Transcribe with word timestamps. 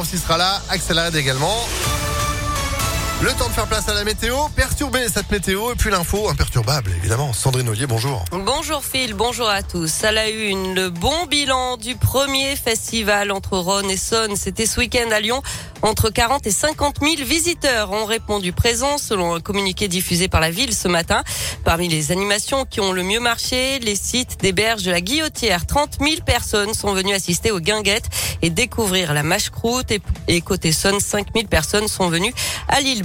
aussi 0.00 0.18
sera 0.18 0.36
là. 0.38 0.62
Axel 0.68 0.98
également. 1.14 1.56
Le 3.22 3.32
temps 3.32 3.48
de 3.48 3.52
faire 3.52 3.66
place 3.66 3.86
à 3.90 3.92
la 3.92 4.02
météo, 4.02 4.34
perturber 4.56 5.06
cette 5.12 5.30
météo 5.30 5.72
et 5.72 5.74
puis 5.74 5.90
l'info 5.90 6.30
imperturbable 6.30 6.90
évidemment. 6.96 7.34
Sandrine 7.34 7.68
Ollier, 7.68 7.86
bonjour. 7.86 8.24
Bonjour 8.32 8.82
Phil, 8.82 9.12
bonjour 9.12 9.46
à 9.46 9.62
tous. 9.62 10.04
À 10.04 10.10
la 10.10 10.30
une, 10.30 10.74
le 10.74 10.88
bon 10.88 11.26
bilan 11.26 11.76
du 11.76 11.96
premier 11.96 12.56
festival 12.56 13.30
entre 13.30 13.58
Rhône 13.58 13.90
et 13.90 13.98
Saône, 13.98 14.36
c'était 14.36 14.64
ce 14.64 14.80
week-end 14.80 15.10
à 15.10 15.20
Lyon. 15.20 15.42
Entre 15.82 16.10
40 16.10 16.46
et 16.46 16.50
50 16.50 16.96
000 17.00 17.14
visiteurs 17.26 17.90
ont 17.90 18.04
répondu 18.04 18.52
présent 18.52 18.98
selon 18.98 19.34
un 19.34 19.40
communiqué 19.40 19.88
diffusé 19.88 20.28
par 20.28 20.40
la 20.40 20.50
ville 20.50 20.74
ce 20.74 20.88
matin. 20.88 21.22
Parmi 21.64 21.88
les 21.88 22.12
animations 22.12 22.66
qui 22.66 22.80
ont 22.80 22.92
le 22.92 23.02
mieux 23.02 23.20
marché, 23.20 23.78
les 23.80 23.96
sites 23.96 24.40
des 24.40 24.52
berges 24.52 24.82
de 24.82 24.90
la 24.90 25.00
Guillotière. 25.00 25.66
30 25.66 25.98
000 26.00 26.22
personnes 26.24 26.74
sont 26.74 26.92
venues 26.92 27.14
assister 27.14 27.50
aux 27.50 27.60
guinguettes 27.60 28.10
et 28.42 28.50
découvrir 28.50 29.14
la 29.14 29.22
mâche-croûte. 29.22 29.92
Et, 30.28 30.40
côté 30.42 30.72
Saône, 30.72 31.00
5 31.00 31.28
000 31.34 31.46
personnes 31.48 31.88
sont 31.88 32.08
venues 32.08 32.34
à 32.68 32.80
l'île 32.80 33.02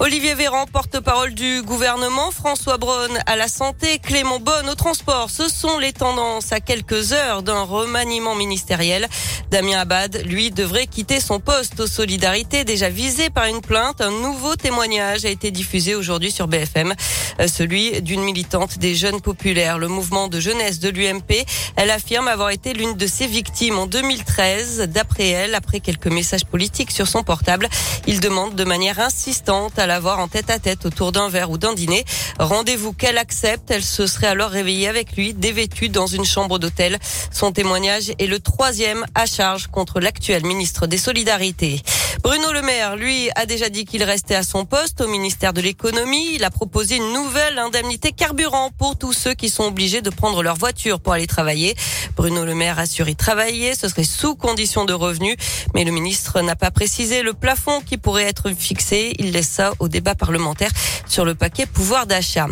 Olivier 0.00 0.34
Véran, 0.34 0.66
porte-parole 0.66 1.34
du 1.34 1.62
gouvernement, 1.62 2.32
François 2.32 2.78
Braun 2.78 3.16
à 3.26 3.36
la 3.36 3.46
santé, 3.46 4.00
Clément 4.00 4.40
Bonne 4.40 4.68
au 4.68 4.74
transport. 4.74 5.30
Ce 5.30 5.48
sont 5.48 5.78
les 5.78 5.92
tendances 5.92 6.50
à 6.52 6.58
quelques 6.58 7.12
heures 7.12 7.44
d'un 7.44 7.62
remaniement 7.62 8.34
ministériel. 8.34 9.06
Damien 9.50 9.80
Abad, 9.80 10.22
lui, 10.26 10.50
devrait 10.50 10.88
quitter 10.88 11.20
son 11.20 11.38
poste 11.38 11.86
Solidarité, 11.86 12.64
déjà 12.64 12.88
visé 12.88 13.30
par 13.30 13.44
une 13.44 13.60
plainte. 13.60 14.00
Un 14.00 14.10
nouveau 14.10 14.56
témoignage 14.56 15.24
a 15.24 15.28
été 15.28 15.52
diffusé 15.52 15.94
aujourd'hui 15.94 16.32
sur 16.32 16.48
BFM, 16.48 16.94
euh, 17.40 17.46
celui 17.46 18.02
d'une 18.02 18.22
militante 18.22 18.78
des 18.78 18.96
jeunes 18.96 19.20
populaires, 19.20 19.78
le 19.78 19.88
mouvement 19.88 20.26
de 20.26 20.40
jeunesse 20.40 20.80
de 20.80 20.88
l'UMP. 20.88 21.44
Elle 21.76 21.90
affirme 21.90 22.26
avoir 22.26 22.50
été 22.50 22.72
l'une 22.72 22.94
de 22.94 23.06
ses 23.06 23.28
victimes 23.28 23.78
en 23.78 23.86
2013. 23.86 24.88
D'après 24.88 25.28
elle, 25.28 25.54
après 25.54 25.78
quelques 25.78 26.08
messages 26.08 26.46
politiques 26.46 26.90
sur 26.90 27.06
son 27.06 27.22
portable, 27.22 27.68
il 28.06 28.20
demande 28.20 28.54
de 28.54 28.64
manière 28.64 28.98
insistante 29.20 29.78
à 29.78 29.86
la 29.86 30.00
voir 30.00 30.18
en 30.18 30.28
tête 30.28 30.48
à 30.48 30.58
tête 30.58 30.86
autour 30.86 31.12
d'un 31.12 31.28
verre 31.28 31.50
ou 31.50 31.58
d'un 31.58 31.74
dîner. 31.74 32.06
Rendez-vous 32.38 32.94
qu'elle 32.94 33.18
accepte. 33.18 33.70
Elle 33.70 33.84
se 33.84 34.06
serait 34.06 34.28
alors 34.28 34.48
réveillée 34.48 34.88
avec 34.88 35.14
lui, 35.14 35.34
dévêtue 35.34 35.90
dans 35.90 36.06
une 36.06 36.24
chambre 36.24 36.58
d'hôtel. 36.58 36.98
Son 37.30 37.52
témoignage 37.52 38.12
est 38.18 38.26
le 38.26 38.40
troisième 38.40 39.04
à 39.14 39.26
charge 39.26 39.66
contre 39.66 40.00
l'actuel 40.00 40.42
ministre 40.46 40.86
des 40.86 40.96
Solidarités. 40.96 41.82
Bruno 42.22 42.52
Le 42.52 42.60
Maire, 42.62 42.96
lui, 42.96 43.30
a 43.34 43.46
déjà 43.46 43.68
dit 43.68 43.84
qu'il 43.84 44.02
restait 44.02 44.34
à 44.34 44.42
son 44.42 44.64
poste 44.64 45.00
au 45.00 45.08
ministère 45.08 45.52
de 45.52 45.60
l'économie. 45.60 46.34
Il 46.34 46.44
a 46.44 46.50
proposé 46.50 46.96
une 46.96 47.12
nouvelle 47.12 47.58
indemnité 47.58 48.12
carburant 48.12 48.70
pour 48.76 48.98
tous 48.98 49.12
ceux 49.12 49.34
qui 49.34 49.48
sont 49.48 49.64
obligés 49.64 50.02
de 50.02 50.10
prendre 50.10 50.42
leur 50.42 50.56
voiture 50.56 51.00
pour 51.00 51.12
aller 51.12 51.26
travailler. 51.26 51.74
Bruno 52.16 52.44
Le 52.44 52.54
Maire 52.54 52.78
assure 52.78 53.08
y 53.08 53.16
travailler. 53.16 53.74
Ce 53.74 53.88
serait 53.88 54.04
sous 54.04 54.34
condition 54.34 54.84
de 54.84 54.92
revenus. 54.92 55.36
Mais 55.74 55.84
le 55.84 55.92
ministre 55.92 56.40
n'a 56.40 56.56
pas 56.56 56.70
précisé 56.70 57.22
le 57.22 57.32
plafond 57.32 57.80
qui 57.80 57.96
pourrait 57.96 58.24
être 58.24 58.50
fixé. 58.50 59.09
Il 59.18 59.32
laisse 59.32 59.48
ça 59.48 59.72
au 59.78 59.88
débat 59.88 60.14
parlementaire 60.14 60.70
sur 61.06 61.24
le 61.24 61.34
paquet 61.34 61.66
pouvoir 61.66 62.06
d'achat. 62.06 62.46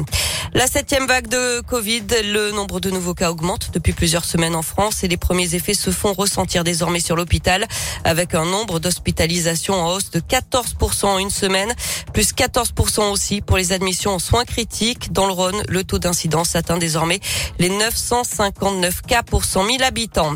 La 0.55 0.67
septième 0.67 1.07
vague 1.07 1.29
de 1.29 1.61
Covid, 1.61 2.05
le 2.25 2.53
nombre 2.53 2.81
de 2.81 2.91
nouveaux 2.91 3.15
cas 3.15 3.31
augmente 3.31 3.71
depuis 3.75 3.93
plusieurs 3.93 4.25
semaines 4.25 4.55
en 4.55 4.63
France 4.63 5.05
et 5.05 5.09
les 5.09 5.19
premiers 5.19 5.55
effets 5.55 5.75
se 5.75 5.91
font 5.91 6.15
ressentir 6.15 6.65
désormais 6.65 7.01
sur 7.01 7.17
l'hôpital 7.17 7.67
avec 8.05 8.35
un 8.35 8.47
nombre 8.47 8.81
d'hospitalisations 8.81 9.75
en 9.75 9.95
hausse 9.95 10.11
de 10.11 10.21
14% 10.21 11.07
en 11.07 11.19
une 11.19 11.31
semaine, 11.31 11.73
plus 12.15 12.33
14% 12.33 13.11
aussi 13.13 13.43
pour 13.43 13.59
les 13.59 13.73
admissions 13.73 14.13
en 14.13 14.19
soins 14.19 14.45
critiques. 14.45 15.13
Dans 15.13 15.27
le 15.27 15.33
Rhône, 15.33 15.63
le 15.69 15.85
taux 15.85 15.99
d'incidence 15.99 16.57
atteint 16.57 16.79
désormais 16.79 17.21
les 17.59 17.69
959 17.69 19.03
cas 19.03 19.23
pour 19.23 19.45
100 19.45 19.67
000 19.67 19.83
habitants. 19.83 20.35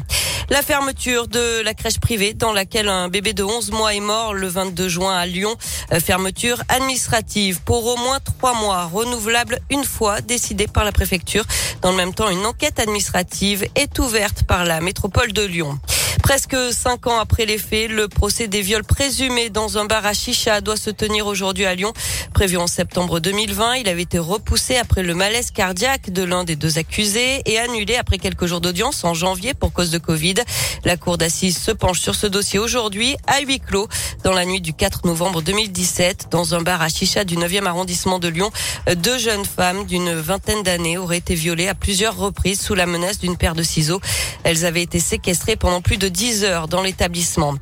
La 0.50 0.62
fermeture 0.62 1.28
de 1.28 1.62
la 1.62 1.74
crèche 1.74 2.00
privée 2.00 2.34
dans 2.34 2.52
laquelle 2.52 2.88
un 2.88 3.08
bébé 3.08 3.32
de 3.32 3.42
11 3.42 3.70
mois 3.70 3.94
est 3.94 4.00
mort 4.00 4.34
le 4.34 4.48
22 4.48 4.88
juin 4.88 5.16
à 5.16 5.26
Lyon. 5.26 5.56
Euh, 5.92 6.00
fermeture 6.00 6.62
administrative 6.68 7.60
pour 7.64 7.86
au 7.86 7.96
moins 7.96 8.18
trois 8.20 8.54
mois, 8.54 8.84
renouvelable 8.84 9.60
une 9.70 9.84
fois, 9.84 10.20
décidée 10.20 10.66
par 10.66 10.84
la 10.84 10.92
préfecture. 10.92 11.44
Dans 11.80 11.90
le 11.90 11.96
même 11.96 12.14
temps, 12.14 12.28
une 12.28 12.44
enquête 12.44 12.78
administrative 12.80 13.66
est 13.74 13.98
ouverte 13.98 14.44
par 14.44 14.64
la 14.64 14.80
métropole 14.80 15.32
de 15.32 15.42
Lyon. 15.42 15.78
Presque 16.22 16.56
cinq 16.72 17.08
ans 17.08 17.18
après 17.18 17.46
les 17.46 17.58
faits, 17.58 17.90
le 17.90 18.06
procès 18.06 18.46
des 18.46 18.62
viols 18.62 18.84
présumés 18.84 19.50
dans 19.50 19.76
un 19.76 19.86
bar 19.86 20.06
à 20.06 20.14
Chicha 20.14 20.60
doit 20.60 20.76
se 20.76 20.88
tenir 20.88 21.26
aujourd'hui 21.26 21.64
à 21.64 21.74
Lyon. 21.74 21.92
Prévu 22.32 22.56
en 22.56 22.68
septembre 22.68 23.18
2020, 23.18 23.74
il 23.76 23.88
avait 23.88 24.02
été 24.02 24.20
repoussé 24.20 24.76
après 24.76 25.02
le 25.02 25.14
malaise 25.14 25.50
cardiaque 25.50 26.10
de 26.10 26.22
l'un 26.22 26.44
des 26.44 26.54
deux 26.54 26.78
accusés 26.78 27.42
et 27.44 27.58
annulé 27.58 27.96
après 27.96 28.18
quelques 28.18 28.46
jours 28.46 28.60
d'audience 28.60 29.02
en 29.02 29.14
janvier 29.14 29.52
pour 29.52 29.72
cause 29.72 29.90
de 29.90 29.98
Covid. 29.98 30.36
La 30.84 30.96
cour 30.96 31.18
d'assises 31.18 31.58
se 31.58 31.72
penche 31.72 32.00
sur 32.00 32.14
ce 32.14 32.28
dossier 32.28 32.60
aujourd'hui 32.60 33.16
à 33.26 33.40
huis 33.40 33.60
clos 33.60 33.88
dans 34.22 34.32
la 34.32 34.46
nuit 34.46 34.60
du 34.60 34.72
4 34.72 35.06
novembre 35.06 35.42
2017 35.42 36.28
dans 36.30 36.54
un 36.54 36.62
bar 36.62 36.82
à 36.82 36.88
Chicha 36.88 37.24
du 37.24 37.36
9e 37.36 37.66
arrondissement 37.66 38.20
de 38.20 38.28
Lyon. 38.28 38.50
Deux 38.96 39.18
jeunes 39.18 39.44
femmes 39.44 39.86
d'une 39.86 40.14
vingtaine 40.14 40.62
d'années 40.62 40.98
auraient 40.98 41.18
été 41.18 41.34
violées 41.34 41.68
à 41.68 41.74
plusieurs 41.74 42.16
reprises 42.16 42.60
sous 42.60 42.74
la 42.74 42.86
menace 42.86 43.18
d'une 43.18 43.36
paire 43.36 43.54
de 43.54 43.64
ciseaux. 43.64 44.00
Elles 44.44 44.64
avaient 44.64 44.82
été 44.82 45.00
séquestrées 45.00 45.56
pendant 45.56 45.80
plus 45.80 45.96
de 45.96 46.11
10 46.12 46.44
heures 46.44 46.68
dans 46.68 46.82
l'établissement. 46.82 47.54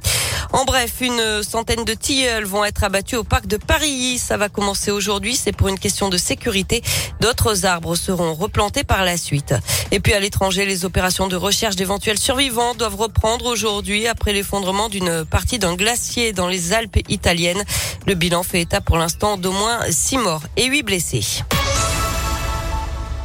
En 0.53 0.65
bref, 0.65 0.94
une 1.00 1.43
centaine 1.43 1.84
de 1.84 1.94
tilleuls 1.94 2.44
vont 2.44 2.65
être 2.65 2.83
abattus 2.83 3.19
au 3.19 3.25
parc 3.25 3.47
de 3.47 3.56
Paris. 3.56 4.19
Ça 4.19 4.37
va 4.37 4.49
commencer 4.49 4.91
aujourd'hui. 4.91 5.37
C'est 5.37 5.53
pour 5.53 5.69
une 5.69 5.78
question 5.78 6.09
de 6.09 6.16
sécurité. 6.16 6.83
D'autres 7.21 7.66
arbres 7.66 7.94
seront 7.94 8.34
replantés 8.34 8.83
par 8.83 9.05
la 9.05 9.16
suite. 9.16 9.55
Et 9.93 10.00
puis 10.00 10.12
à 10.12 10.21
l'étranger, 10.21 10.66
les 10.66 10.84
opérations 10.84 11.28
de 11.28 11.37
recherche 11.37 11.77
d'éventuels 11.77 12.19
survivants 12.19 12.75
doivent 12.75 12.97
reprendre 12.97 13.47
aujourd'hui 13.47 14.09
après 14.09 14.33
l'effondrement 14.33 14.89
d'une 14.89 15.25
partie 15.25 15.59
d'un 15.59 15.77
glacier 15.77 16.33
dans 16.33 16.49
les 16.49 16.72
Alpes 16.72 16.99
italiennes. 17.09 17.62
Le 18.06 18.15
bilan 18.15 18.43
fait 18.43 18.62
état 18.62 18.81
pour 18.81 18.99
l'instant 18.99 19.37
d'au 19.37 19.53
moins 19.53 19.78
6 19.89 20.19
morts 20.19 20.43
et 20.56 20.66
8 20.66 20.83
blessés. 20.83 21.44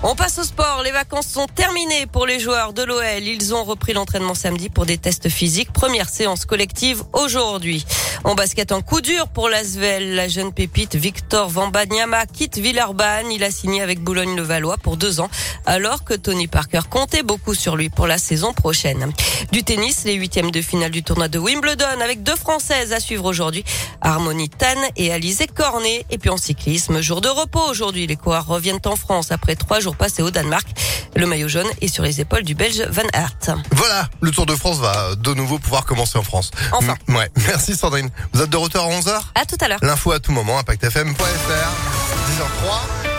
On 0.08 0.14
passe 0.14 0.38
au 0.38 0.44
sport. 0.44 0.84
Les 0.84 0.92
vacances 0.92 1.26
sont 1.26 1.48
terminées 1.48 2.06
pour 2.06 2.28
les 2.28 2.40
joueurs 2.40 2.74
de 2.74 2.84
l'OL. 2.84 3.24
Ils 3.24 3.56
ont 3.56 3.64
repris 3.64 3.94
l'entraînement 3.94 4.36
samedi 4.36 4.70
pour 4.70 4.86
des 4.86 5.00
tests 5.00 5.30
physiques. 5.30 5.74
Première 5.74 6.10
séance 6.10 6.46
collective 6.46 7.02
aujourd'hui. 7.12 7.84
En 8.26 8.34
basket, 8.34 8.72
un 8.72 8.82
coup 8.82 9.02
dur 9.02 9.28
pour 9.28 9.50
l'Asvel. 9.50 10.16
La 10.16 10.28
jeune 10.28 10.52
pépite 10.52 10.96
Victor 10.96 11.48
Vambanyama 11.48 12.26
quitte 12.26 12.58
Villeurbanne. 12.58 13.32
Il 13.32 13.44
a 13.44 13.52
signé 13.52 13.84
avec 13.84 14.00
Boulogne-le-Valois 14.00 14.78
pour 14.78 14.98
deux 14.98 15.20
ans, 15.20 15.30
alors 15.68 16.04
que 16.04 16.16
Tony 16.16 16.48
Parker 16.48 16.80
comptait 16.90 17.22
beaucoup 17.22 17.54
sur 17.54 17.76
lui 17.76 17.92
pour 17.92 18.08
la 18.08 18.18
saison 18.18 18.52
prochaine. 18.52 19.14
Du 19.52 19.64
tennis, 19.64 20.06
les 20.06 20.16
huitièmes 20.16 20.50
de 20.50 20.62
finale 20.64 20.90
du 20.90 21.04
tournoi 21.04 21.28
de 21.28 21.38
Wimbledon 21.38 22.02
avec 22.04 22.24
deux 22.24 22.36
Françaises 22.36 22.94
à 22.94 23.00
suivre 23.00 23.26
aujourd'hui. 23.26 23.64
Harmonie 24.02 24.50
Tan 24.50 24.82
et 24.96 25.14
Alizé 25.14 25.46
Cornet. 25.46 26.08
Et 26.10 26.18
puis 26.18 26.32
en 26.32 26.38
cyclisme, 26.38 27.02
jour 27.02 27.22
de 27.22 27.30
repos 27.30 27.62
aujourd'hui. 27.70 28.08
Les 28.08 28.16
coureurs 28.16 28.48
reviennent 28.48 28.82
en 28.86 28.96
France 28.96 29.32
après 29.32 29.56
trois 29.56 29.80
jours 29.80 29.96
passés 29.96 30.24
au 30.24 30.32
Danemark. 30.32 30.68
Le 31.16 31.26
maillot 31.26 31.48
jaune 31.48 31.68
est 31.82 31.88
sur 31.88 32.04
les 32.04 32.20
épaules 32.20 32.44
du 32.44 32.56
Belge 32.56 32.82
Van 32.90 33.04
Aert. 33.14 33.58
Voilà, 33.72 34.10
le 34.22 34.32
Tour 34.32 34.46
de 34.46 34.56
France 34.56 34.80
va 34.80 35.16
de 35.16 35.34
nouveau 35.34 35.60
pouvoir 35.60 35.86
commencer 35.86 36.18
en 36.18 36.24
France. 36.24 36.52
Enfin. 36.74 36.96
M 37.08 37.16
ouais, 37.16 37.30
merci 37.48 37.76
Sandrine. 37.76 38.10
Vous 38.34 38.42
êtes 38.42 38.50
de 38.50 38.58
retour 38.58 38.82
à 38.84 38.90
11h 38.90 39.22
À 39.36 39.46
tout 39.46 39.58
à 39.62 39.68
l'heure. 39.68 39.80
L'info 39.82 40.12
à 40.12 40.20
tout 40.20 40.32
moment, 40.32 40.60
impactfm.fr, 40.60 41.22
10h03. 41.22 43.15